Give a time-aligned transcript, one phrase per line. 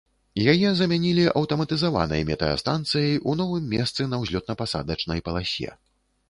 [0.51, 5.69] Яе замянілі аўтаматызаванай метэастанцыяй у новым месцы на ўзлётна-пасадачнай паласе.